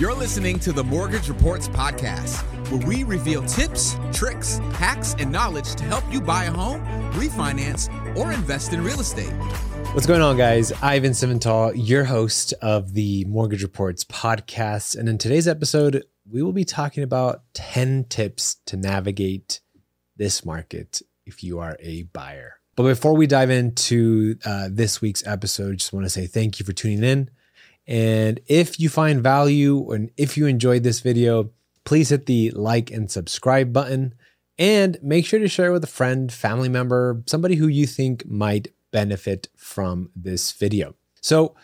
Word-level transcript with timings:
You're 0.00 0.14
listening 0.14 0.58
to 0.60 0.72
the 0.72 0.82
Mortgage 0.82 1.28
Reports 1.28 1.68
Podcast, 1.68 2.40
where 2.70 2.86
we 2.88 3.04
reveal 3.04 3.42
tips, 3.42 3.98
tricks, 4.14 4.56
hacks, 4.72 5.14
and 5.18 5.30
knowledge 5.30 5.74
to 5.74 5.84
help 5.84 6.10
you 6.10 6.22
buy 6.22 6.44
a 6.44 6.50
home, 6.50 6.80
refinance, 7.12 7.90
or 8.16 8.32
invest 8.32 8.72
in 8.72 8.82
real 8.82 9.00
estate. 9.00 9.30
What's 9.92 10.06
going 10.06 10.22
on, 10.22 10.38
guys? 10.38 10.72
Ivan 10.80 11.12
Simental, 11.12 11.72
your 11.76 12.04
host 12.04 12.54
of 12.62 12.94
the 12.94 13.26
Mortgage 13.26 13.62
Reports 13.62 14.02
podcast. 14.04 14.96
And 14.96 15.06
in 15.06 15.18
today's 15.18 15.46
episode, 15.46 16.02
we 16.26 16.42
will 16.42 16.54
be 16.54 16.64
talking 16.64 17.02
about 17.02 17.42
10 17.52 18.04
tips 18.04 18.54
to 18.64 18.78
navigate 18.78 19.60
this 20.16 20.46
market 20.46 21.02
if 21.26 21.44
you 21.44 21.58
are 21.58 21.76
a 21.78 22.04
buyer. 22.04 22.54
But 22.74 22.84
before 22.84 23.14
we 23.14 23.26
dive 23.26 23.50
into 23.50 24.36
uh, 24.46 24.70
this 24.72 25.02
week's 25.02 25.26
episode, 25.26 25.76
just 25.76 25.92
want 25.92 26.06
to 26.06 26.10
say 26.10 26.26
thank 26.26 26.58
you 26.58 26.64
for 26.64 26.72
tuning 26.72 27.04
in. 27.04 27.30
And 27.86 28.40
if 28.46 28.78
you 28.78 28.88
find 28.88 29.22
value 29.22 29.90
and 29.90 30.10
if 30.16 30.36
you 30.36 30.46
enjoyed 30.46 30.82
this 30.82 31.00
video, 31.00 31.50
please 31.84 32.10
hit 32.10 32.26
the 32.26 32.50
like 32.52 32.90
and 32.90 33.10
subscribe 33.10 33.72
button 33.72 34.14
and 34.58 34.98
make 35.02 35.26
sure 35.26 35.40
to 35.40 35.48
share 35.48 35.68
it 35.68 35.72
with 35.72 35.84
a 35.84 35.88
friend, 35.88 36.32
family 36.32 36.68
member, 36.68 37.22
somebody 37.26 37.56
who 37.56 37.66
you 37.66 37.86
think 37.86 38.26
might 38.26 38.68
benefit 38.90 39.48
from 39.56 40.10
this 40.14 40.52
video. 40.52 40.94
So, 41.22 41.54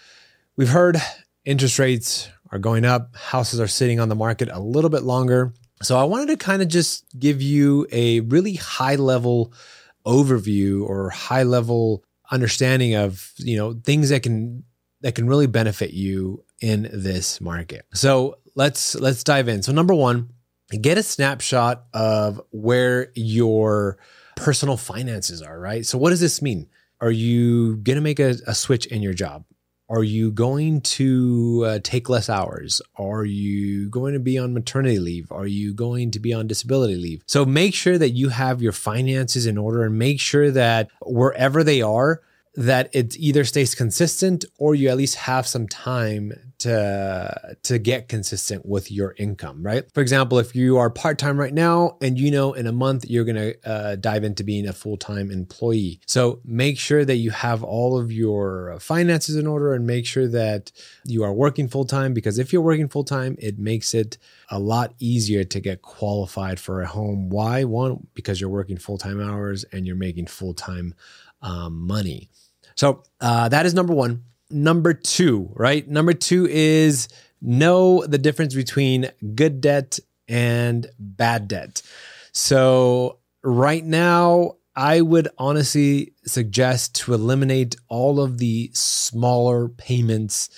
we've 0.56 0.70
heard 0.70 0.96
interest 1.44 1.78
rates 1.78 2.30
are 2.50 2.58
going 2.58 2.84
up, 2.84 3.14
houses 3.16 3.60
are 3.60 3.66
sitting 3.66 4.00
on 4.00 4.08
the 4.08 4.14
market 4.14 4.48
a 4.50 4.60
little 4.60 4.90
bit 4.90 5.02
longer. 5.02 5.52
So, 5.82 5.98
I 5.98 6.04
wanted 6.04 6.28
to 6.28 6.36
kind 6.38 6.62
of 6.62 6.68
just 6.68 7.04
give 7.18 7.42
you 7.42 7.86
a 7.92 8.20
really 8.20 8.54
high 8.54 8.96
level 8.96 9.52
overview 10.06 10.82
or 10.82 11.10
high 11.10 11.42
level 11.42 12.02
understanding 12.30 12.94
of 12.94 13.32
you 13.36 13.56
know 13.56 13.74
things 13.84 14.08
that 14.08 14.22
can 14.22 14.64
that 15.00 15.14
can 15.14 15.26
really 15.26 15.46
benefit 15.46 15.92
you 15.92 16.44
in 16.60 16.88
this 16.92 17.40
market. 17.40 17.86
So 17.94 18.38
let's 18.54 18.94
let's 18.94 19.22
dive 19.22 19.48
in. 19.48 19.62
So 19.62 19.72
number 19.72 19.94
1, 19.94 20.28
get 20.80 20.98
a 20.98 21.02
snapshot 21.02 21.84
of 21.92 22.40
where 22.50 23.12
your 23.14 23.98
personal 24.36 24.76
finances 24.76 25.42
are, 25.42 25.58
right? 25.58 25.84
So 25.84 25.98
what 25.98 26.10
does 26.10 26.20
this 26.20 26.42
mean? 26.42 26.68
Are 27.00 27.10
you 27.10 27.76
going 27.76 27.96
to 27.96 28.02
make 28.02 28.20
a, 28.20 28.36
a 28.46 28.54
switch 28.54 28.86
in 28.86 29.02
your 29.02 29.12
job? 29.12 29.44
Are 29.88 30.02
you 30.02 30.32
going 30.32 30.80
to 30.80 31.64
uh, 31.64 31.78
take 31.82 32.08
less 32.08 32.28
hours? 32.28 32.82
Are 32.96 33.24
you 33.24 33.88
going 33.88 34.14
to 34.14 34.18
be 34.18 34.36
on 34.36 34.52
maternity 34.52 34.98
leave? 34.98 35.30
Are 35.30 35.46
you 35.46 35.74
going 35.74 36.10
to 36.12 36.18
be 36.18 36.32
on 36.32 36.48
disability 36.48 36.96
leave? 36.96 37.22
So 37.26 37.44
make 37.44 37.72
sure 37.72 37.96
that 37.96 38.10
you 38.10 38.30
have 38.30 38.60
your 38.60 38.72
finances 38.72 39.46
in 39.46 39.56
order 39.56 39.84
and 39.84 39.96
make 39.96 40.20
sure 40.20 40.50
that 40.50 40.90
wherever 41.02 41.62
they 41.62 41.82
are, 41.82 42.20
that 42.56 42.88
it 42.92 43.16
either 43.18 43.44
stays 43.44 43.74
consistent 43.74 44.44
or 44.58 44.74
you 44.74 44.88
at 44.88 44.96
least 44.96 45.14
have 45.16 45.46
some 45.46 45.68
time 45.68 46.32
to 46.58 47.56
to 47.62 47.78
get 47.78 48.08
consistent 48.08 48.64
with 48.64 48.90
your 48.90 49.14
income 49.18 49.62
right? 49.62 49.84
For 49.92 50.00
example 50.00 50.38
if 50.38 50.56
you 50.56 50.78
are 50.78 50.88
part-time 50.88 51.38
right 51.38 51.52
now 51.52 51.98
and 52.00 52.18
you 52.18 52.30
know 52.30 52.54
in 52.54 52.66
a 52.66 52.72
month 52.72 53.04
you're 53.08 53.24
going 53.24 53.36
to 53.36 53.68
uh, 53.68 53.96
dive 53.96 54.24
into 54.24 54.42
being 54.42 54.66
a 54.66 54.72
full-time 54.72 55.30
employee. 55.30 56.00
So 56.06 56.40
make 56.44 56.78
sure 56.78 57.04
that 57.04 57.16
you 57.16 57.30
have 57.30 57.62
all 57.62 57.98
of 57.98 58.10
your 58.10 58.78
finances 58.80 59.36
in 59.36 59.46
order 59.46 59.74
and 59.74 59.86
make 59.86 60.06
sure 60.06 60.28
that 60.28 60.72
you 61.04 61.22
are 61.24 61.34
working 61.34 61.68
full-time 61.68 62.14
because 62.14 62.38
if 62.38 62.52
you're 62.52 62.62
working 62.62 62.88
full-time 62.88 63.36
it 63.38 63.58
makes 63.58 63.92
it 63.92 64.16
a 64.50 64.58
lot 64.58 64.94
easier 64.98 65.44
to 65.44 65.60
get 65.60 65.82
qualified 65.82 66.58
for 66.58 66.80
a 66.80 66.86
home. 66.86 67.28
Why? 67.28 67.64
One 67.64 68.06
because 68.14 68.40
you're 68.40 68.48
working 68.48 68.78
full-time 68.78 69.20
hours 69.20 69.64
and 69.72 69.86
you're 69.86 69.96
making 69.96 70.28
full-time 70.28 70.94
um, 71.42 71.86
money 71.86 72.30
so 72.76 73.02
uh, 73.20 73.48
that 73.48 73.66
is 73.66 73.74
number 73.74 73.94
one. 73.94 74.22
Number 74.50 74.94
two, 74.94 75.50
right? 75.54 75.86
Number 75.88 76.12
two 76.12 76.46
is 76.46 77.08
know 77.40 78.04
the 78.06 78.18
difference 78.18 78.54
between 78.54 79.10
good 79.34 79.60
debt 79.60 79.98
and 80.28 80.86
bad 80.98 81.48
debt. 81.48 81.82
So 82.32 83.18
right 83.42 83.84
now, 83.84 84.52
I 84.76 85.00
would 85.00 85.28
honestly 85.38 86.12
suggest 86.26 86.94
to 86.96 87.14
eliminate 87.14 87.76
all 87.88 88.20
of 88.20 88.38
the 88.38 88.70
smaller 88.74 89.68
payments 89.68 90.50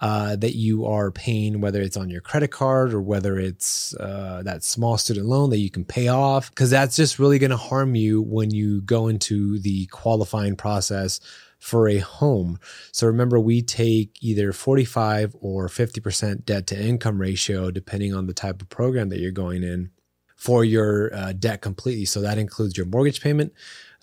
uh, 0.00 0.36
that 0.36 0.54
you 0.54 0.84
are 0.86 1.10
paying, 1.10 1.60
whether 1.60 1.80
it's 1.80 1.96
on 1.96 2.08
your 2.10 2.20
credit 2.20 2.48
card 2.48 2.94
or 2.94 3.00
whether 3.00 3.38
it's 3.38 3.94
uh, 3.96 4.42
that 4.44 4.62
small 4.62 4.96
student 4.96 5.26
loan 5.26 5.50
that 5.50 5.58
you 5.58 5.70
can 5.70 5.84
pay 5.84 6.08
off, 6.08 6.50
because 6.50 6.70
that's 6.70 6.94
just 6.94 7.18
really 7.18 7.38
going 7.38 7.50
to 7.50 7.56
harm 7.56 7.94
you 7.94 8.22
when 8.22 8.50
you 8.50 8.80
go 8.82 9.08
into 9.08 9.58
the 9.58 9.86
qualifying 9.86 10.56
process 10.56 11.20
for 11.64 11.88
a 11.88 11.96
home. 11.96 12.58
So 12.92 13.06
remember, 13.06 13.40
we 13.40 13.62
take 13.62 14.18
either 14.20 14.52
45 14.52 15.34
or 15.40 15.66
50% 15.66 16.44
debt 16.44 16.66
to 16.66 16.78
income 16.78 17.18
ratio, 17.18 17.70
depending 17.70 18.12
on 18.14 18.26
the 18.26 18.34
type 18.34 18.60
of 18.60 18.68
program 18.68 19.08
that 19.08 19.18
you're 19.18 19.32
going 19.32 19.62
in 19.62 19.88
for 20.36 20.62
your 20.62 21.14
uh, 21.14 21.32
debt 21.32 21.62
completely. 21.62 22.04
So 22.04 22.20
that 22.20 22.36
includes 22.36 22.76
your 22.76 22.84
mortgage 22.84 23.22
payment. 23.22 23.54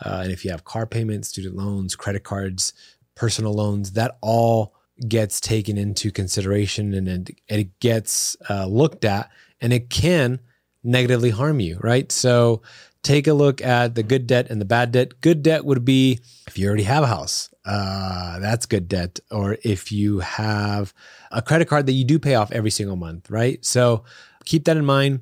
Uh, 0.04 0.22
and 0.24 0.32
if 0.32 0.44
you 0.44 0.50
have 0.50 0.64
car 0.64 0.88
payments, 0.88 1.28
student 1.28 1.56
loans, 1.56 1.96
credit 1.96 2.24
cards, 2.24 2.74
personal 3.14 3.54
loans, 3.54 3.92
that 3.92 4.18
all 4.22 4.74
gets 5.08 5.40
taken 5.40 5.78
into 5.78 6.10
consideration 6.10 6.96
and 6.96 7.08
it, 7.08 7.30
it 7.48 7.80
gets 7.80 8.36
uh, 8.50 8.66
looked 8.66 9.06
at 9.06 9.30
and 9.62 9.72
it 9.72 9.92
can 9.92 10.40
negatively 10.84 11.30
harm 11.30 11.60
you, 11.60 11.78
right? 11.84 12.12
So 12.12 12.64
take 13.04 13.28
a 13.28 13.34
look 13.34 13.62
at 13.62 13.94
the 13.94 14.02
good 14.04 14.26
debt 14.26 14.50
and 14.50 14.60
the 14.60 14.66
bad 14.66 14.92
debt. 14.92 15.22
Good 15.22 15.44
debt 15.44 15.64
would 15.64 15.86
be 15.86 16.20
if 16.48 16.58
you 16.58 16.68
already 16.68 16.84
have 16.84 17.04
a 17.04 17.08
house, 17.08 17.51
uh, 17.66 18.40
that's 18.40 18.66
good 18.66 18.88
debt. 18.88 19.20
Or 19.30 19.58
if 19.64 19.92
you 19.92 20.20
have 20.20 20.94
a 21.32 21.42
credit 21.42 21.68
card 21.68 21.86
that 21.86 21.94
you 21.94 22.04
do 22.04 22.20
pay 22.20 22.36
off 22.36 22.52
every 22.52 22.72
single 22.72 22.96
month, 22.96 23.30
right? 23.30 23.64
So 23.66 24.04
keep 24.46 24.66
that 24.66 24.78
in 24.78 24.86
mind. 24.86 25.22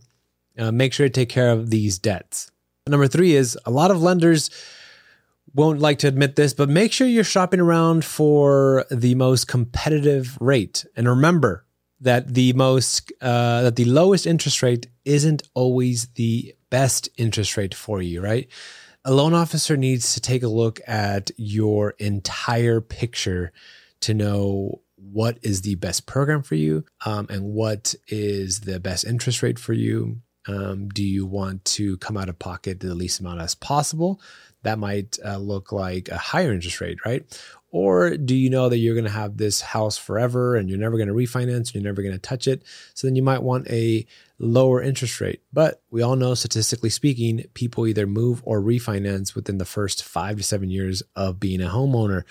Uh, 0.57 0.71
make 0.71 0.93
sure 0.93 1.07
to 1.07 1.11
take 1.11 1.29
care 1.29 1.51
of 1.51 1.69
these 1.69 1.99
debts. 1.99 2.51
Number 2.87 3.07
three 3.07 3.35
is 3.35 3.57
a 3.65 3.71
lot 3.71 3.91
of 3.91 4.01
lenders 4.01 4.49
won't 5.53 5.79
like 5.79 5.99
to 5.99 6.07
admit 6.07 6.35
this, 6.35 6.53
but 6.53 6.69
make 6.69 6.91
sure 6.91 7.07
you're 7.07 7.23
shopping 7.23 7.59
around 7.59 8.05
for 8.05 8.85
the 8.91 9.15
most 9.15 9.47
competitive 9.47 10.37
rate. 10.39 10.85
And 10.95 11.07
remember 11.07 11.65
that 12.01 12.33
the 12.33 12.53
most 12.53 13.11
uh, 13.21 13.63
that 13.63 13.75
the 13.75 13.85
lowest 13.85 14.25
interest 14.25 14.61
rate 14.63 14.87
isn't 15.05 15.43
always 15.53 16.07
the 16.15 16.53
best 16.69 17.09
interest 17.17 17.57
rate 17.57 17.73
for 17.73 18.01
you, 18.01 18.21
right? 18.21 18.47
A 19.09 19.19
loan 19.19 19.33
officer 19.33 19.75
needs 19.75 20.13
to 20.13 20.21
take 20.21 20.43
a 20.43 20.47
look 20.47 20.79
at 20.85 21.31
your 21.35 21.95
entire 21.97 22.79
picture 22.79 23.51
to 24.01 24.13
know 24.13 24.81
what 24.97 25.39
is 25.41 25.63
the 25.63 25.73
best 25.73 26.05
program 26.05 26.43
for 26.43 26.53
you 26.53 26.85
um, 27.07 27.25
and 27.27 27.43
what 27.43 27.95
is 28.07 28.59
the 28.59 28.79
best 28.79 29.05
interest 29.05 29.41
rate 29.41 29.57
for 29.57 29.73
you. 29.73 30.21
Um, 30.47 30.89
do 30.89 31.03
you 31.03 31.25
want 31.25 31.65
to 31.65 31.97
come 31.97 32.17
out 32.17 32.29
of 32.29 32.37
pocket 32.37 32.81
the 32.81 32.93
least 32.93 33.19
amount 33.19 33.41
as 33.41 33.55
possible? 33.55 34.21
That 34.61 34.77
might 34.77 35.17
uh, 35.25 35.37
look 35.37 35.71
like 35.71 36.09
a 36.09 36.17
higher 36.19 36.53
interest 36.53 36.79
rate, 36.79 36.99
right? 37.03 37.25
Or 37.71 38.17
do 38.17 38.35
you 38.35 38.49
know 38.49 38.67
that 38.69 38.77
you're 38.77 38.95
going 38.95 39.05
to 39.05 39.11
have 39.11 39.37
this 39.37 39.61
house 39.61 39.97
forever 39.97 40.55
and 40.55 40.69
you're 40.69 40.79
never 40.79 40.97
going 40.97 41.07
to 41.07 41.13
refinance, 41.13 41.67
and 41.67 41.75
you're 41.75 41.91
never 41.91 42.01
going 42.01 42.15
to 42.15 42.19
touch 42.19 42.47
it? 42.47 42.63
So 42.95 43.05
then 43.05 43.15
you 43.15 43.21
might 43.21 43.43
want 43.43 43.69
a 43.69 44.07
lower 44.39 44.81
interest 44.81 45.21
rate. 45.21 45.41
But 45.53 45.81
we 45.91 46.01
all 46.01 46.15
know, 46.15 46.33
statistically 46.33 46.89
speaking, 46.89 47.45
people 47.53 47.85
either 47.85 48.07
move 48.07 48.41
or 48.43 48.61
refinance 48.61 49.35
within 49.35 49.59
the 49.59 49.65
first 49.65 50.03
five 50.03 50.37
to 50.37 50.43
seven 50.43 50.71
years 50.71 51.03
of 51.15 51.39
being 51.39 51.61
a 51.61 51.69
homeowner. 51.69 52.23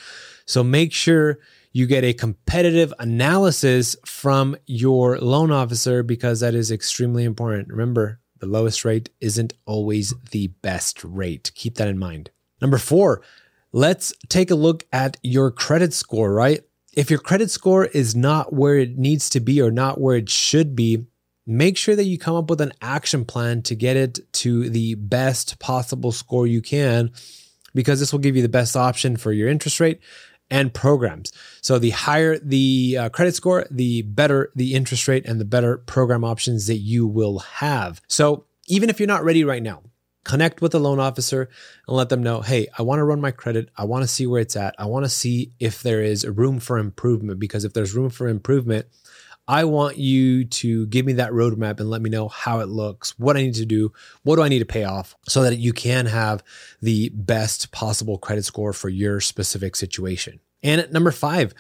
So 0.45 0.65
make 0.65 0.93
sure 0.93 1.39
you 1.73 1.87
get 1.87 2.03
a 2.03 2.15
competitive 2.15 2.93
analysis 2.99 3.95
from 4.05 4.57
your 4.67 5.19
loan 5.19 5.53
officer 5.53 6.03
because 6.03 6.41
that 6.41 6.55
is 6.55 6.73
extremely 6.73 7.25
important. 7.25 7.69
Remember, 7.69 8.19
the 8.41 8.47
lowest 8.47 8.85
rate 8.85 9.11
isn't 9.21 9.53
always 9.67 10.15
the 10.31 10.49
best 10.63 11.05
rate. 11.05 11.53
Keep 11.55 11.77
that 11.77 11.89
in 11.89 11.99
mind. 11.99 12.31
Number 12.61 12.79
four, 12.79 13.23
let's 13.73 14.13
take 14.29 14.51
a 14.51 14.55
look 14.55 14.87
at 14.93 15.17
your 15.23 15.51
credit 15.51 15.93
score, 15.93 16.33
right? 16.33 16.61
If 16.95 17.11
your 17.11 17.21
credit 17.21 17.51
score 17.51 17.85
is 17.85 18.17
not 18.17 18.53
where 18.53 18.77
it 18.77 18.99
needs 18.99 19.31
to 19.31 19.41
be 19.41 19.61
or 19.61 19.71
not 19.71 20.01
where 20.01 20.17
it 20.17 20.29
should 20.29 20.75
be, 20.75 21.07
make 21.47 21.77
sure 21.77 21.97
that 21.97 22.05
you 22.05 22.19
come 22.19 22.35
up 22.35 22.51
with 22.51 22.61
an 22.61 22.73
action 22.83 23.25
plan 23.25 23.63
to 23.63 23.75
get 23.75 23.97
it 23.97 24.21
to 24.33 24.69
the 24.69 24.95
best 24.97 25.59
possible 25.59 26.13
score 26.13 26.47
you 26.47 26.61
can, 26.61 27.11
because 27.75 28.01
this 28.01 28.13
will 28.13 28.19
give 28.19 28.37
you 28.37 28.43
the 28.43 28.49
best 28.49 28.77
option 28.77 29.17
for 29.17 29.33
your 29.33 29.49
interest 29.49 29.81
rate 29.81 30.01
and 30.51 30.73
programs. 30.75 31.33
So 31.61 31.79
the 31.79 31.91
higher 31.91 32.39
the 32.39 32.97
uh, 32.99 33.09
credit 33.11 33.35
score, 33.35 33.67
the 33.71 34.03
better 34.03 34.51
the 34.57 34.75
interest 34.75 35.07
rate 35.07 35.27
and 35.27 35.41
the 35.41 35.45
better 35.45 35.79
program 35.79 36.25
options 36.25 36.67
that 36.67 36.79
you 36.79 37.07
will 37.07 37.39
have. 37.41 38.01
So 38.09 38.47
even 38.67 38.91
if 38.91 38.99
you're 38.99 39.07
not 39.07 39.25
ready 39.25 39.45
right 39.45 39.63
now, 39.63 39.83
connect 40.29 40.61
with 40.61 40.73
the 40.73 40.79
loan 40.79 41.01
officer 41.01 41.49
and 41.89 41.97
let 41.97 42.11
them 42.11 42.23
know, 42.23 42.43
hey, 42.43 42.69
I 42.79 42.83
want 42.83 42.99
to 43.01 43.05
run 43.05 43.21
my 43.21 43.31
credit. 43.31 43.71
I 43.77 43.85
want 43.85 44.03
to 44.03 44.09
see 44.09 44.27
where 44.27 44.43
it's 44.43 44.57
at. 44.57 44.75
I 44.79 44.85
want 44.85 45.07
to 45.07 45.09
see 45.09 45.53
if 45.59 45.83
there 45.83 46.03
is 46.03 46.27
room 46.27 46.61
for 46.61 46.79
improvement 46.79 47.41
because 47.41 47.65
if 47.65 47.73
there's 47.73 47.95
room 47.95 48.11
for 48.11 48.29
improvement, 48.29 48.87
I 49.49 49.65
want 49.65 49.97
you 49.97 50.45
to 50.45 50.87
give 50.89 51.07
me 51.07 51.15
that 51.15 51.33
roadmap 51.33 51.81
and 51.81 51.89
let 51.89 52.03
me 52.03 52.11
know 52.11 52.29
how 52.29 52.61
it 52.61 52.69
looks, 52.69 53.19
what 53.19 53.39
I 53.39 53.41
need 53.41 53.55
to 53.55 53.65
do, 53.65 53.91
what 54.23 54.37
do 54.37 54.43
I 54.43 54.49
need 54.49 54.59
to 54.59 54.67
pay 54.67 54.85
off 54.85 55.17
so 55.27 55.43
that 55.43 55.57
you 55.57 55.73
can 55.73 56.05
have 56.05 56.45
the 56.83 57.09
best 57.15 57.73
possible 57.73 58.19
credit 58.19 58.45
score 58.45 58.75
for 58.75 58.91
your 58.91 59.23
specific 59.23 59.75
situation. 59.75 60.41
And 60.63 60.93
number 60.93 61.11
five, 61.11 61.55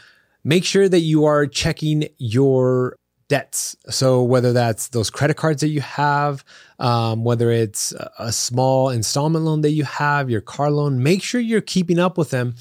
make 0.44 0.66
sure 0.66 0.86
that 0.86 1.00
you 1.00 1.24
are 1.24 1.46
checking 1.46 2.08
your 2.18 2.97
debts. 3.28 3.76
So 3.90 4.22
whether 4.22 4.52
that's 4.52 4.88
those 4.88 5.10
credit 5.10 5.36
cards 5.36 5.60
that 5.60 5.68
you 5.68 5.82
have, 5.82 6.44
um, 6.78 7.24
whether 7.24 7.50
it's 7.50 7.92
a 8.18 8.32
small 8.32 8.88
installment 8.88 9.44
loan 9.44 9.62
that 9.62 9.72
you 9.72 9.84
have, 9.84 10.30
your 10.30 10.40
car 10.40 10.70
loan, 10.70 11.02
make 11.02 11.22
sure 11.22 11.40
you're 11.40 11.60
keeping 11.60 11.98
up 11.98 12.16
with 12.16 12.30
them. 12.30 12.54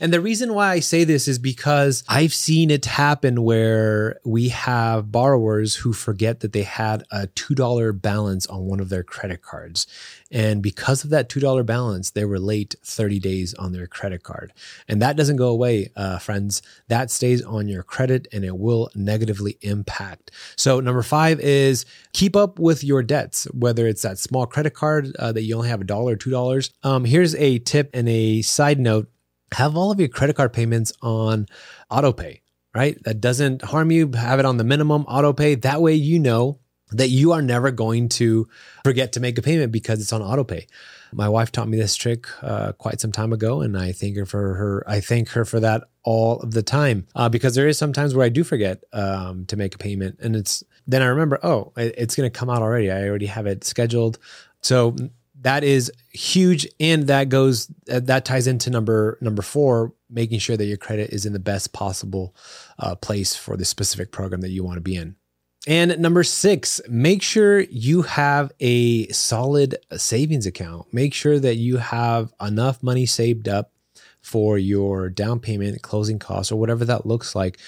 And 0.00 0.12
the 0.12 0.20
reason 0.20 0.54
why 0.54 0.72
I 0.72 0.80
say 0.80 1.04
this 1.04 1.28
is 1.28 1.38
because 1.38 2.04
I've 2.08 2.34
seen 2.34 2.70
it 2.70 2.84
happen 2.84 3.42
where 3.42 4.20
we 4.24 4.48
have 4.48 5.12
borrowers 5.12 5.76
who 5.76 5.92
forget 5.92 6.40
that 6.40 6.52
they 6.52 6.62
had 6.62 7.04
a 7.10 7.26
$2 7.28 8.00
balance 8.00 8.46
on 8.46 8.66
one 8.66 8.80
of 8.80 8.88
their 8.88 9.02
credit 9.02 9.42
cards. 9.42 9.86
And 10.30 10.62
because 10.62 11.04
of 11.04 11.10
that 11.10 11.28
$2 11.28 11.64
balance, 11.66 12.10
they 12.10 12.24
were 12.24 12.38
late 12.38 12.74
30 12.84 13.18
days 13.20 13.54
on 13.54 13.72
their 13.72 13.86
credit 13.86 14.22
card. 14.22 14.52
And 14.88 15.02
that 15.02 15.16
doesn't 15.16 15.36
go 15.36 15.48
away, 15.48 15.90
uh, 15.96 16.18
friends. 16.18 16.62
That 16.88 17.10
stays 17.10 17.42
on 17.42 17.68
your 17.68 17.82
credit 17.82 18.28
and 18.32 18.44
it 18.44 18.56
will 18.56 18.90
negatively 18.94 19.58
impact. 19.62 20.13
So, 20.56 20.80
number 20.80 21.02
five 21.02 21.40
is 21.40 21.86
keep 22.12 22.36
up 22.36 22.58
with 22.58 22.84
your 22.84 23.02
debts, 23.02 23.44
whether 23.52 23.86
it's 23.86 24.02
that 24.02 24.18
small 24.18 24.46
credit 24.46 24.74
card 24.74 25.14
uh, 25.16 25.32
that 25.32 25.42
you 25.42 25.56
only 25.56 25.68
have 25.68 25.80
a 25.80 25.84
dollar 25.84 26.12
or 26.12 26.16
$2. 26.16 26.70
Um, 26.82 27.04
here's 27.04 27.34
a 27.36 27.58
tip 27.60 27.90
and 27.94 28.08
a 28.08 28.42
side 28.42 28.78
note 28.78 29.10
have 29.52 29.76
all 29.76 29.90
of 29.90 30.00
your 30.00 30.08
credit 30.08 30.36
card 30.36 30.52
payments 30.52 30.92
on 31.00 31.46
autopay, 31.90 32.40
right? 32.74 33.00
That 33.04 33.20
doesn't 33.20 33.62
harm 33.62 33.90
you. 33.90 34.10
Have 34.14 34.40
it 34.40 34.44
on 34.44 34.56
the 34.56 34.64
minimum 34.64 35.04
autopay. 35.04 35.62
That 35.62 35.80
way, 35.80 35.94
you 35.94 36.18
know 36.18 36.58
that 36.96 37.08
you 37.08 37.32
are 37.32 37.42
never 37.42 37.70
going 37.70 38.08
to 38.08 38.48
forget 38.84 39.12
to 39.12 39.20
make 39.20 39.38
a 39.38 39.42
payment 39.42 39.72
because 39.72 40.00
it's 40.00 40.12
on 40.12 40.20
autopay. 40.20 40.66
My 41.12 41.28
wife 41.28 41.52
taught 41.52 41.68
me 41.68 41.76
this 41.76 41.94
trick 41.94 42.26
uh, 42.42 42.72
quite 42.72 43.00
some 43.00 43.12
time 43.12 43.32
ago, 43.32 43.60
and 43.60 43.78
I 43.78 43.92
thank 43.92 44.16
her 44.16 44.26
for 44.26 44.54
her. 44.54 44.84
I 44.86 45.00
thank 45.00 45.28
her 45.30 45.44
for 45.44 45.60
that 45.60 45.84
all 46.02 46.40
of 46.40 46.52
the 46.52 46.62
time 46.62 47.06
uh, 47.14 47.28
because 47.28 47.54
there 47.54 47.68
is 47.68 47.78
sometimes 47.78 48.14
where 48.14 48.26
I 48.26 48.30
do 48.30 48.42
forget 48.42 48.82
um, 48.92 49.46
to 49.46 49.56
make 49.56 49.74
a 49.74 49.78
payment, 49.78 50.18
and 50.20 50.34
it's 50.34 50.64
then 50.86 51.02
I 51.02 51.06
remember, 51.06 51.38
oh, 51.42 51.72
it's 51.76 52.14
going 52.14 52.30
to 52.30 52.38
come 52.38 52.50
out 52.50 52.62
already. 52.62 52.90
I 52.90 53.08
already 53.08 53.26
have 53.26 53.46
it 53.46 53.64
scheduled. 53.64 54.18
So 54.60 54.96
that 55.44 55.62
is 55.62 55.92
huge 56.10 56.66
and 56.80 57.06
that 57.06 57.28
goes 57.28 57.66
that 57.86 58.24
ties 58.24 58.46
into 58.46 58.70
number 58.70 59.18
number 59.20 59.42
four 59.42 59.92
making 60.08 60.38
sure 60.38 60.56
that 60.56 60.64
your 60.64 60.78
credit 60.78 61.10
is 61.10 61.26
in 61.26 61.34
the 61.34 61.38
best 61.38 61.72
possible 61.72 62.34
uh, 62.78 62.94
place 62.94 63.36
for 63.36 63.56
the 63.56 63.64
specific 63.64 64.10
program 64.10 64.40
that 64.40 64.50
you 64.50 64.64
want 64.64 64.76
to 64.76 64.80
be 64.80 64.96
in 64.96 65.16
and 65.66 65.98
number 65.98 66.22
six 66.22 66.80
make 66.88 67.22
sure 67.22 67.60
you 67.60 68.02
have 68.02 68.52
a 68.60 69.08
solid 69.08 69.76
savings 69.96 70.46
account. 70.46 70.92
Make 70.92 71.14
sure 71.14 71.38
that 71.38 71.56
you 71.56 71.78
have 71.78 72.32
enough 72.40 72.82
money 72.82 73.06
saved 73.06 73.48
up 73.48 73.72
for 74.20 74.58
your 74.58 75.08
down 75.10 75.40
payment 75.40 75.82
closing 75.82 76.18
costs 76.18 76.50
or 76.50 76.58
whatever 76.58 76.84
that 76.86 77.06
looks 77.06 77.34
like. 77.34 77.58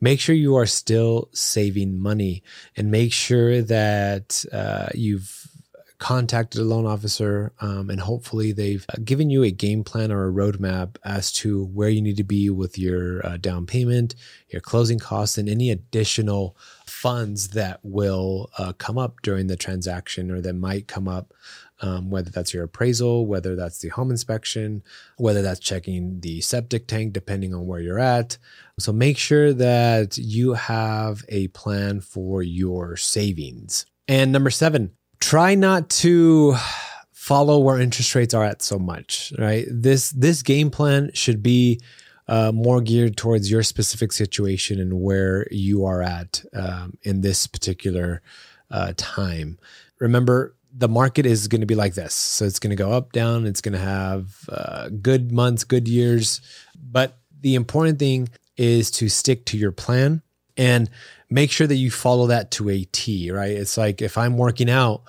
Make 0.00 0.18
sure 0.18 0.34
you 0.34 0.56
are 0.56 0.66
still 0.66 1.28
saving 1.32 1.98
money 1.98 2.42
and 2.76 2.90
make 2.90 3.12
sure 3.12 3.62
that 3.62 4.44
uh, 4.52 4.88
you've 4.94 5.48
contacted 6.02 6.60
a 6.60 6.64
loan 6.64 6.84
officer 6.84 7.52
um, 7.60 7.88
and 7.88 8.00
hopefully 8.00 8.50
they've 8.50 8.84
uh, 8.88 8.96
given 9.04 9.30
you 9.30 9.44
a 9.44 9.52
game 9.52 9.84
plan 9.84 10.10
or 10.10 10.26
a 10.26 10.32
roadmap 10.32 10.96
as 11.04 11.30
to 11.30 11.66
where 11.66 11.88
you 11.88 12.02
need 12.02 12.16
to 12.16 12.24
be 12.24 12.50
with 12.50 12.76
your 12.76 13.24
uh, 13.24 13.36
down 13.36 13.64
payment, 13.66 14.16
your 14.48 14.60
closing 14.60 14.98
costs, 14.98 15.38
and 15.38 15.48
any 15.48 15.70
additional 15.70 16.56
funds 17.02 17.48
that 17.48 17.80
will 17.82 18.48
uh, 18.58 18.72
come 18.74 18.96
up 18.96 19.20
during 19.22 19.48
the 19.48 19.56
transaction 19.56 20.30
or 20.30 20.40
that 20.40 20.52
might 20.52 20.86
come 20.86 21.08
up. 21.08 21.34
Um, 21.80 22.10
whether 22.10 22.30
that's 22.30 22.54
your 22.54 22.62
appraisal, 22.62 23.26
whether 23.26 23.56
that's 23.56 23.80
the 23.80 23.88
home 23.88 24.12
inspection, 24.12 24.84
whether 25.16 25.42
that's 25.42 25.58
checking 25.58 26.20
the 26.20 26.40
septic 26.40 26.86
tank, 26.86 27.12
depending 27.12 27.52
on 27.52 27.66
where 27.66 27.80
you're 27.80 27.98
at. 27.98 28.38
So 28.78 28.92
make 28.92 29.18
sure 29.18 29.52
that 29.52 30.16
you 30.16 30.52
have 30.52 31.24
a 31.28 31.48
plan 31.48 32.00
for 32.00 32.40
your 32.40 32.96
savings. 32.96 33.84
And 34.06 34.30
number 34.30 34.50
seven, 34.50 34.92
try 35.18 35.56
not 35.56 35.90
to 35.90 36.54
follow 37.10 37.58
where 37.58 37.80
interest 37.80 38.14
rates 38.14 38.34
are 38.34 38.44
at 38.44 38.62
so 38.62 38.78
much 38.80 39.32
right 39.38 39.66
this 39.70 40.10
this 40.10 40.42
game 40.42 40.72
plan 40.72 41.08
should 41.14 41.40
be 41.40 41.80
uh, 42.28 42.52
more 42.52 42.80
geared 42.80 43.16
towards 43.16 43.50
your 43.50 43.62
specific 43.62 44.12
situation 44.12 44.80
and 44.80 45.00
where 45.00 45.46
you 45.50 45.84
are 45.84 46.02
at 46.02 46.44
um, 46.54 46.96
in 47.02 47.20
this 47.20 47.46
particular 47.46 48.22
uh, 48.70 48.92
time. 48.96 49.58
Remember 49.98 50.54
the 50.74 50.88
market 50.88 51.26
is 51.26 51.48
going 51.48 51.60
to 51.60 51.66
be 51.66 51.74
like 51.74 51.94
this. 51.94 52.14
So 52.14 52.44
it's 52.44 52.58
going 52.58 52.70
to 52.70 52.76
go 52.76 52.92
up 52.92 53.12
down. 53.12 53.46
It's 53.46 53.60
going 53.60 53.74
to 53.74 53.78
have 53.78 54.48
uh, 54.48 54.88
good 54.88 55.30
months 55.30 55.64
good 55.64 55.86
years. 55.86 56.40
But 56.74 57.18
the 57.40 57.54
important 57.54 57.98
thing 57.98 58.28
is 58.56 58.90
to 58.92 59.08
stick 59.08 59.44
to 59.46 59.58
your 59.58 59.72
plan 59.72 60.22
and 60.56 60.88
make 61.30 61.50
sure 61.50 61.66
that 61.66 61.74
you 61.74 61.90
follow 61.90 62.26
that 62.28 62.50
to 62.52 62.70
a 62.70 62.84
T, 62.84 63.30
right? 63.30 63.50
It's 63.50 63.76
like 63.76 64.02
if 64.02 64.16
I'm 64.16 64.36
working 64.36 64.70
out 64.70 65.02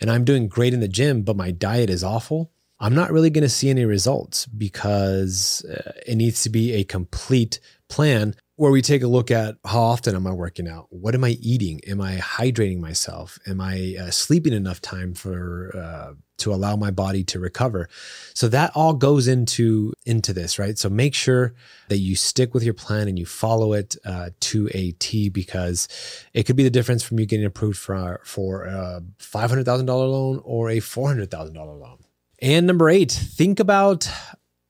and 0.00 0.10
I'm 0.10 0.24
doing 0.24 0.48
great 0.48 0.74
in 0.74 0.80
the 0.80 0.88
gym, 0.88 1.22
but 1.22 1.36
my 1.36 1.50
diet 1.50 1.90
is 1.90 2.04
awful, 2.04 2.50
I'm 2.80 2.94
not 2.94 3.12
really 3.12 3.30
going 3.30 3.42
to 3.42 3.48
see 3.48 3.68
any 3.68 3.84
results 3.84 4.46
because 4.46 5.64
uh, 5.66 5.92
it 6.06 6.16
needs 6.16 6.42
to 6.44 6.50
be 6.50 6.72
a 6.72 6.84
complete 6.84 7.60
plan 7.88 8.34
where 8.56 8.70
we 8.70 8.82
take 8.82 9.02
a 9.02 9.06
look 9.06 9.30
at 9.30 9.56
how 9.64 9.80
often 9.80 10.14
am 10.14 10.26
I 10.26 10.32
working 10.32 10.68
out? 10.68 10.86
What 10.90 11.14
am 11.14 11.24
I 11.24 11.30
eating? 11.40 11.80
Am 11.86 12.00
I 12.00 12.16
hydrating 12.16 12.78
myself? 12.78 13.38
Am 13.46 13.60
I 13.60 13.96
uh, 13.98 14.10
sleeping 14.10 14.52
enough 14.52 14.82
time 14.82 15.14
for 15.14 15.74
uh, 15.74 16.14
to 16.38 16.52
allow 16.52 16.76
my 16.76 16.90
body 16.90 17.24
to 17.24 17.38
recover? 17.38 17.88
So 18.34 18.48
that 18.48 18.72
all 18.74 18.92
goes 18.92 19.28
into 19.28 19.94
into 20.04 20.34
this, 20.34 20.58
right? 20.58 20.78
So 20.78 20.90
make 20.90 21.14
sure 21.14 21.54
that 21.88 21.98
you 21.98 22.16
stick 22.16 22.52
with 22.52 22.62
your 22.62 22.74
plan 22.74 23.08
and 23.08 23.18
you 23.18 23.24
follow 23.24 23.72
it 23.72 23.96
uh, 24.04 24.30
to 24.40 24.68
a 24.74 24.92
T 24.92 25.30
because 25.30 25.88
it 26.34 26.42
could 26.42 26.56
be 26.56 26.64
the 26.64 26.70
difference 26.70 27.02
from 27.02 27.18
you 27.18 27.24
getting 27.24 27.46
approved 27.46 27.78
for 27.78 28.20
for 28.24 28.64
a 28.64 29.02
five 29.18 29.48
hundred 29.48 29.64
thousand 29.64 29.86
dollar 29.86 30.06
loan 30.06 30.40
or 30.44 30.68
a 30.68 30.80
four 30.80 31.08
hundred 31.08 31.30
thousand 31.30 31.54
dollar 31.54 31.74
loan. 31.74 31.98
And 32.42 32.66
number 32.66 32.88
eight, 32.88 33.12
think 33.12 33.60
about 33.60 34.08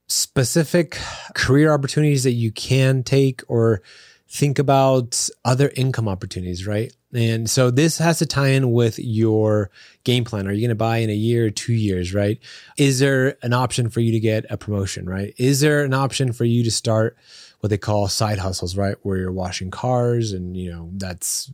specific 0.09 0.99
career 1.35 1.73
opportunities 1.73 2.25
that 2.25 2.33
you 2.33 2.51
can 2.51 3.03
take 3.03 3.43
or 3.49 3.83
think 4.29 4.59
about 4.59 5.29
other 5.45 5.73
income 5.77 6.09
opportunities, 6.09 6.67
right? 6.67 6.93
And 7.13 7.51
so 7.51 7.71
this 7.71 7.99
has 7.99 8.19
to 8.19 8.27
tie 8.27 8.49
in 8.49 8.71
with 8.71 8.99
your 8.99 9.71
game 10.05 10.25
plan. 10.25 10.47
Are 10.47 10.53
you 10.53 10.61
going 10.61 10.69
to 10.71 10.77
buy 10.77 10.99
in 10.99 11.11
a 11.11 11.15
year 11.15 11.47
or 11.47 11.51
two 11.51 11.73
years, 11.73 12.15
right? 12.15 12.39
Is 12.77 13.01
there 13.01 13.37
an 13.43 13.53
option 13.53 13.91
for 13.91 14.01
you 14.01 14.13
to 14.13 14.21
get 14.21 14.47
a 14.49 14.57
promotion, 14.57 15.09
right? 15.09 15.35
Is 15.37 15.61
there 15.61 15.85
an 15.85 15.95
option 15.95 16.33
for 16.33 16.45
you 16.45 16.63
to 16.63 16.71
start 16.71 17.17
what 17.61 17.71
they 17.71 17.79
call 17.79 18.07
side 18.07 18.39
hustles, 18.39 18.77
right? 18.77 18.97
Where 19.03 19.19
you're 19.19 19.33
washing 19.33 19.71
cars 19.71 20.33
and, 20.33 20.57
you 20.57 20.71
know, 20.71 20.91
that's 20.95 21.53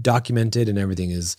documented 0.00 0.68
and 0.68 0.78
everything 0.78 1.10
is, 1.10 1.36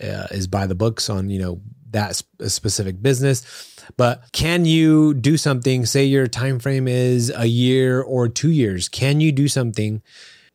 uh, 0.00 0.26
is 0.30 0.46
by 0.46 0.66
the 0.66 0.74
books 0.74 1.10
on, 1.10 1.30
you 1.30 1.38
know, 1.38 1.60
that 1.90 2.22
specific 2.46 3.00
business 3.00 3.76
but 3.96 4.24
can 4.32 4.64
you 4.64 5.14
do 5.14 5.36
something? 5.36 5.86
Say 5.86 6.04
your 6.04 6.26
time 6.26 6.58
frame 6.58 6.88
is 6.88 7.32
a 7.34 7.46
year 7.46 8.02
or 8.02 8.28
two 8.28 8.50
years. 8.50 8.88
Can 8.88 9.20
you 9.20 9.30
do 9.30 9.48
something 9.48 10.02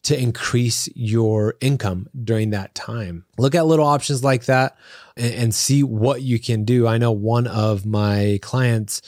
to 0.03 0.20
increase 0.20 0.89
your 0.96 1.55
income 1.62 2.08
during 2.24 2.50
that 2.50 2.75
time? 2.75 3.25
Look 3.38 3.55
at 3.55 3.65
little 3.65 3.86
options 3.86 4.24
like 4.24 4.46
that 4.46 4.77
and, 5.15 5.34
and 5.34 5.55
see 5.55 5.84
what 5.84 6.22
you 6.22 6.39
can 6.39 6.65
do. 6.65 6.88
I 6.88 6.98
know 6.98 7.12
one 7.12 7.48
of 7.48 7.86
my 7.86 8.39
clients, 8.41 9.01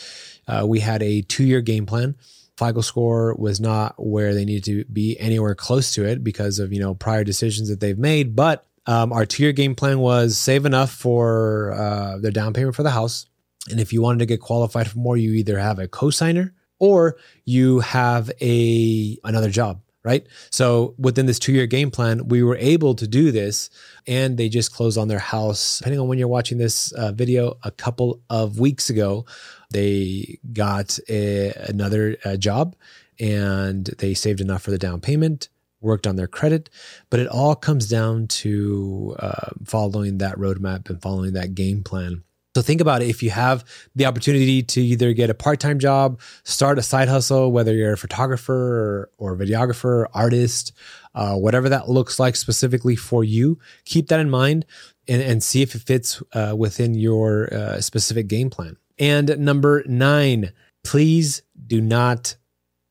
uh, 0.47 0.65
we 0.67 0.79
had 0.79 1.03
a 1.03 1.21
two 1.21 1.43
year 1.43 1.61
game 1.61 1.85
plan. 1.85 2.15
FICO 2.57 2.81
score 2.81 3.35
was 3.35 3.59
not 3.59 3.95
where 3.97 4.33
they 4.33 4.45
needed 4.45 4.63
to 4.65 4.85
be 4.91 5.19
anywhere 5.19 5.55
close 5.55 5.91
to 5.93 6.05
it 6.05 6.23
because 6.23 6.59
of 6.59 6.71
you 6.71 6.79
know 6.79 6.93
prior 6.93 7.23
decisions 7.23 7.69
that 7.69 7.79
they've 7.79 7.97
made. 7.97 8.35
But 8.35 8.65
um, 8.85 9.13
our 9.13 9.25
two 9.25 9.43
year 9.43 9.53
game 9.53 9.75
plan 9.75 9.99
was 9.99 10.37
save 10.37 10.65
enough 10.65 10.91
for 10.91 11.73
uh, 11.73 12.17
their 12.19 12.31
down 12.31 12.53
payment 12.53 12.75
for 12.75 12.83
the 12.83 12.91
house, 12.91 13.25
and 13.69 13.79
if 13.79 13.93
you 13.93 14.01
wanted 14.01 14.19
to 14.19 14.25
get 14.25 14.41
qualified 14.41 14.89
for 14.89 14.99
more, 14.99 15.17
you 15.17 15.33
either 15.33 15.57
have 15.57 15.79
a 15.79 15.87
cosigner 15.87 16.51
or 16.79 17.17
you 17.45 17.79
have 17.79 18.29
a 18.41 19.17
another 19.23 19.49
job, 19.49 19.81
right? 20.03 20.27
So 20.49 20.95
within 20.97 21.25
this 21.25 21.39
two 21.39 21.53
year 21.53 21.65
game 21.65 21.91
plan, 21.91 22.27
we 22.27 22.43
were 22.43 22.57
able 22.57 22.95
to 22.95 23.07
do 23.07 23.31
this, 23.31 23.69
and 24.05 24.37
they 24.37 24.49
just 24.49 24.73
closed 24.73 24.97
on 24.97 25.07
their 25.07 25.19
house. 25.19 25.79
Depending 25.79 25.99
on 25.99 26.07
when 26.07 26.17
you're 26.17 26.27
watching 26.27 26.57
this 26.57 26.91
uh, 26.93 27.11
video, 27.11 27.57
a 27.63 27.71
couple 27.71 28.21
of 28.29 28.59
weeks 28.59 28.89
ago, 28.89 29.25
they 29.71 30.39
got 30.51 30.99
a, 31.09 31.53
another 31.69 32.17
uh, 32.25 32.35
job, 32.35 32.75
and 33.19 33.85
they 33.99 34.13
saved 34.13 34.41
enough 34.41 34.61
for 34.61 34.71
the 34.71 34.77
down 34.77 35.01
payment. 35.01 35.49
Worked 35.81 36.07
on 36.07 36.15
their 36.15 36.27
credit, 36.27 36.69
but 37.09 37.19
it 37.19 37.27
all 37.27 37.55
comes 37.55 37.89
down 37.89 38.27
to 38.27 39.17
uh, 39.19 39.49
following 39.65 40.19
that 40.19 40.37
roadmap 40.37 40.89
and 40.89 41.01
following 41.01 41.33
that 41.33 41.55
game 41.55 41.83
plan 41.83 42.23
so 42.55 42.61
think 42.61 42.81
about 42.81 43.01
it. 43.01 43.09
If 43.09 43.23
you 43.23 43.31
have 43.31 43.65
the 43.95 44.05
opportunity 44.05 44.61
to 44.61 44.81
either 44.81 45.13
get 45.13 45.29
a 45.29 45.33
part-time 45.33 45.79
job, 45.79 46.19
start 46.43 46.77
a 46.77 46.83
side 46.83 47.09
hustle, 47.09 47.51
whether 47.51 47.73
you're 47.73 47.93
a 47.93 47.97
photographer 47.97 49.09
or, 49.17 49.33
or 49.33 49.37
videographer, 49.37 50.05
artist, 50.13 50.71
uh, 51.15 51.35
whatever 51.35 51.69
that 51.69 51.89
looks 51.89 52.19
like 52.19 52.35
specifically 52.35 52.95
for 52.95 53.23
you, 53.23 53.57
keep 53.85 54.07
that 54.09 54.19
in 54.19 54.29
mind 54.29 54.65
and, 55.07 55.21
and 55.21 55.43
see 55.43 55.61
if 55.61 55.73
it 55.73 55.81
fits 55.81 56.21
uh, 56.33 56.53
within 56.55 56.93
your 56.93 57.51
uh, 57.53 57.81
specific 57.81 58.27
game 58.27 58.49
plan. 58.49 58.77
And 58.99 59.39
number 59.39 59.83
nine, 59.87 60.53
please 60.83 61.41
do 61.65 61.81
not 61.81 62.35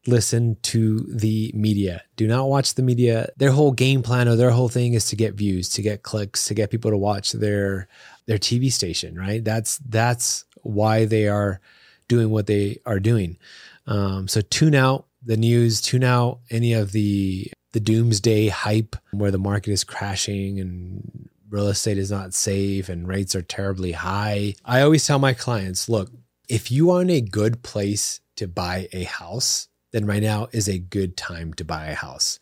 listen 0.06 0.56
to 0.62 1.00
the 1.08 1.52
media. 1.54 2.02
Do 2.16 2.26
not 2.26 2.48
watch 2.48 2.74
the 2.74 2.82
media. 2.82 3.28
Their 3.36 3.52
whole 3.52 3.72
game 3.72 4.02
plan 4.02 4.28
or 4.28 4.36
their 4.36 4.50
whole 4.50 4.68
thing 4.68 4.94
is 4.94 5.06
to 5.06 5.16
get 5.16 5.34
views, 5.34 5.68
to 5.70 5.82
get 5.82 6.02
clicks, 6.02 6.46
to 6.46 6.54
get 6.54 6.70
people 6.70 6.90
to 6.90 6.96
watch 6.96 7.32
their 7.32 7.88
their 8.26 8.38
TV 8.38 8.72
station, 8.72 9.16
right? 9.18 9.44
That's 9.44 9.78
that's 9.78 10.44
why 10.62 11.04
they 11.04 11.28
are 11.28 11.60
doing 12.08 12.30
what 12.30 12.46
they 12.46 12.78
are 12.86 13.00
doing. 13.00 13.38
Um, 13.86 14.28
so 14.28 14.40
tune 14.40 14.74
out 14.74 15.06
the 15.24 15.36
news, 15.36 15.80
tune 15.80 16.04
out 16.04 16.40
any 16.50 16.72
of 16.72 16.92
the 16.92 17.50
the 17.72 17.80
doomsday 17.80 18.48
hype 18.48 18.96
where 19.12 19.30
the 19.30 19.38
market 19.38 19.72
is 19.72 19.84
crashing 19.84 20.60
and 20.60 21.28
real 21.48 21.68
estate 21.68 21.98
is 21.98 22.10
not 22.10 22.34
safe 22.34 22.88
and 22.88 23.08
rates 23.08 23.34
are 23.34 23.42
terribly 23.42 23.92
high. 23.92 24.54
I 24.64 24.82
always 24.82 25.06
tell 25.06 25.18
my 25.18 25.32
clients, 25.32 25.88
look, 25.88 26.10
if 26.48 26.70
you 26.70 26.90
are 26.90 27.02
in 27.02 27.10
a 27.10 27.20
good 27.20 27.62
place 27.62 28.20
to 28.36 28.46
buy 28.46 28.88
a 28.92 29.04
house, 29.04 29.68
then 29.92 30.06
right 30.06 30.22
now 30.22 30.48
is 30.52 30.68
a 30.68 30.78
good 30.78 31.16
time 31.16 31.54
to 31.54 31.64
buy 31.64 31.86
a 31.86 31.94
house. 31.94 32.40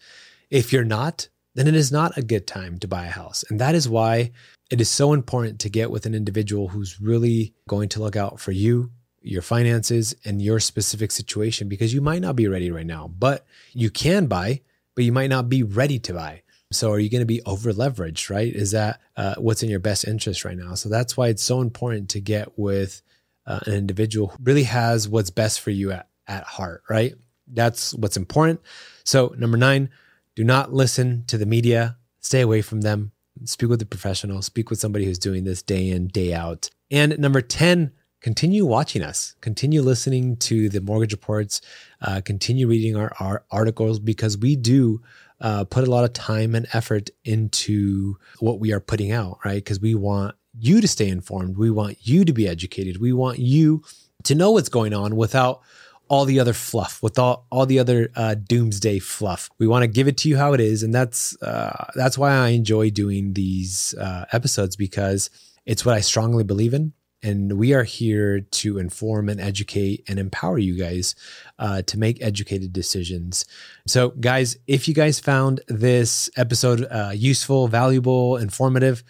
If 0.51 0.73
you're 0.73 0.85
not, 0.85 1.29
then 1.55 1.67
it 1.67 1.75
is 1.75 1.93
not 1.93 2.17
a 2.17 2.23
good 2.23 2.47
time 2.47 2.79
to 2.79 2.89
buy 2.89 3.07
a 3.07 3.11
house. 3.11 3.45
And 3.49 3.61
that 3.61 3.75
is 3.75 3.89
why 3.89 4.31
it 4.71 4.81
is 4.81 4.89
so 4.89 5.13
important 5.13 5.59
to 5.61 5.69
get 5.69 5.91
with 5.91 6.07
an 6.07 6.15
individual 6.15 6.69
who's 6.69 7.01
really 7.01 7.55
going 7.69 7.89
to 7.91 8.01
look 8.01 8.17
out 8.17 8.39
for 8.41 8.53
you, 8.53 8.91
your 9.21 9.43
finances, 9.43 10.15
and 10.25 10.41
your 10.41 10.61
specific 10.61 11.11
situation 11.11 11.69
because 11.69 11.93
you 11.93 12.01
might 12.01 12.23
not 12.23 12.37
be 12.37 12.47
ready 12.47 12.71
right 12.71 12.87
now, 12.87 13.09
but 13.09 13.45
you 13.73 13.91
can 13.91 14.27
buy, 14.27 14.61
but 14.95 15.05
you 15.05 15.13
might 15.13 15.31
not 15.31 15.49
be 15.49 15.63
ready 15.63 15.99
to 15.99 16.15
buy. 16.15 16.43
So 16.73 16.93
are 16.93 17.01
you 17.01 17.11
going 17.11 17.23
to 17.23 17.27
be 17.27 17.43
over 17.43 17.73
leveraged, 17.73 18.31
right? 18.31 18.53
Is 18.53 18.71
that 18.71 19.01
uh, 19.17 19.35
what's 19.39 19.65
in 19.65 19.71
your 19.71 19.81
best 19.81 20.07
interest 20.07 20.45
right 20.45 20.57
now? 20.57 20.75
So 20.75 20.89
that's 20.89 21.17
why 21.17 21.29
it's 21.29 21.43
so 21.43 21.61
important 21.61 22.11
to 22.11 22.21
get 22.21 22.57
with 22.57 23.03
uh, 23.45 23.59
an 23.67 23.73
individual 23.75 24.29
who 24.29 24.37
really 24.45 24.63
has 24.63 25.09
what's 25.09 25.31
best 25.31 25.61
for 25.61 25.71
you 25.71 25.91
at, 25.91 26.09
at 26.29 26.45
heart, 26.45 26.85
right? 26.89 27.15
That's 27.53 27.95
what's 27.95 28.17
important. 28.17 28.61
So, 29.05 29.35
number 29.39 29.57
nine, 29.57 29.91
do 30.37 30.45
not 30.45 30.73
listen 30.73 31.25
to 31.27 31.37
the 31.37 31.47
media, 31.47 31.97
stay 32.21 32.41
away 32.41 32.63
from 32.63 32.83
them. 32.83 33.13
Speak 33.45 33.71
with 33.71 33.81
a 33.81 33.87
professional, 33.87 34.43
speak 34.43 34.69
with 34.69 34.79
somebody 34.79 35.07
who's 35.07 35.19
doing 35.19 35.45
this 35.45 35.63
day 35.63 35.89
in, 35.89 36.09
day 36.09 36.35
out. 36.35 36.69
And 36.91 37.19
number 37.19 37.41
10, 37.41 37.93
continue 38.21 38.67
watching 38.67 39.03
us, 39.03 39.35
continue 39.41 39.81
listening 39.81 40.37
to 40.37 40.69
the 40.69 40.81
mortgage 40.81 41.13
reports, 41.13 41.61
uh, 42.03 42.21
continue 42.23 42.67
reading 42.67 42.97
our, 42.97 43.13
our 43.19 43.45
articles 43.51 43.99
because 43.99 44.37
we 44.37 44.57
do 44.57 45.01
uh, 45.41 45.65
put 45.65 45.87
a 45.87 45.91
lot 45.91 46.05
of 46.05 46.13
time 46.13 46.55
and 46.55 46.67
effort 46.73 47.09
into 47.25 48.17
what 48.41 48.61
we 48.61 48.73
are 48.73 48.81
putting 48.81 49.11
out, 49.11 49.39
right? 49.45 49.65
Because 49.65 49.81
we 49.81 49.95
want 49.95 50.35
you 50.59 50.81
to 50.81 50.89
stay 50.89 51.09
informed. 51.09 51.57
We 51.57 51.71
want 51.71 52.07
you 52.07 52.25
to 52.25 52.33
be 52.33 52.47
educated. 52.47 53.01
We 53.01 53.13
want 53.13 53.39
you 53.39 53.83
to 54.25 54.35
know 54.35 54.51
what's 54.51 54.69
going 54.69 54.93
on 54.93 55.17
without 55.17 55.63
all 56.11 56.25
the 56.25 56.41
other 56.41 56.53
fluff, 56.53 57.01
with 57.05 57.21
all, 57.21 57.47
all 57.51 57.65
the 57.65 57.79
other 57.79 58.11
uh, 58.17 58.35
doomsday 58.35 58.99
fluff. 58.99 59.49
We 59.59 59.69
want 59.69 59.85
to 59.85 59.87
give 59.87 60.09
it 60.09 60.17
to 60.19 60.29
you 60.29 60.37
how 60.37 60.53
it 60.53 60.61
is, 60.61 60.83
and 60.83 60.93
that's 60.93 61.41
uh, 61.41 61.87
that's 61.95 62.19
why 62.19 62.33
I 62.33 62.49
enjoy 62.49 62.91
doing 62.91 63.35
these 63.35 63.95
uh, 63.95 64.25
episodes 64.33 64.75
because 64.75 65.31
it's 65.65 65.87
what 65.87 65.95
I 65.95 66.01
strongly 66.01 66.43
believe 66.43 66.75
in, 66.75 66.95
and 67.23 67.53
we 67.53 67.75
are 67.75 67.85
here 67.85 68.41
to 68.41 68.79
inform 68.79 69.29
and 69.29 69.41
educate 69.41 70.03
and 70.09 70.19
empower 70.19 70.59
you 70.59 70.77
guys 70.77 71.15
uh, 71.61 71.83
to 71.83 71.97
make 71.97 72.21
educated 72.21 72.73
decisions. 72.73 73.45
So, 73.87 74.09
guys, 74.11 74.57
if 74.67 74.89
you 74.89 74.95
guys 74.95 75.21
found 75.21 75.61
this 75.69 76.29
episode 76.37 76.89
uh, 76.91 77.13
useful, 77.15 77.69
valuable, 77.69 78.37
informative. 78.37 79.05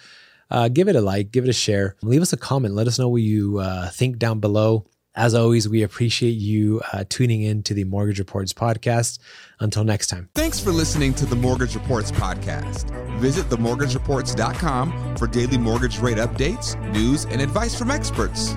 Uh, 0.52 0.66
give 0.66 0.88
it 0.88 0.96
a 0.96 1.00
like, 1.00 1.30
give 1.30 1.44
it 1.44 1.48
a 1.48 1.52
share, 1.52 1.94
leave 2.02 2.20
us 2.20 2.32
a 2.32 2.36
comment. 2.36 2.74
Let 2.74 2.88
us 2.88 2.98
know 2.98 3.08
what 3.08 3.22
you 3.22 3.62
think 3.92 4.18
down 4.18 4.40
below. 4.40 4.84
As 5.14 5.34
always, 5.34 5.68
we 5.68 5.82
appreciate 5.82 6.36
you 6.36 6.80
uh, 6.92 7.04
tuning 7.08 7.42
in 7.42 7.62
to 7.64 7.74
the 7.74 7.84
Mortgage 7.84 8.18
Reports 8.18 8.52
podcast. 8.52 9.18
Until 9.58 9.84
next 9.84 10.06
time. 10.06 10.28
Thanks 10.34 10.60
for 10.60 10.70
listening 10.70 11.12
to 11.14 11.26
the 11.26 11.36
Mortgage 11.36 11.74
Reports 11.74 12.10
podcast. 12.12 12.88
Visit 13.18 13.46
themortgagereports.com 13.50 15.16
for 15.16 15.26
daily 15.26 15.58
mortgage 15.58 15.98
rate 15.98 16.18
updates, 16.18 16.80
news, 16.92 17.24
and 17.26 17.40
advice 17.40 17.76
from 17.78 17.90
experts. 17.90 18.54